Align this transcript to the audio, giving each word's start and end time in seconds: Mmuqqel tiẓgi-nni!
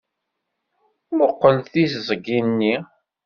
Mmuqqel 1.11 1.57
tiẓgi-nni! 1.71 2.75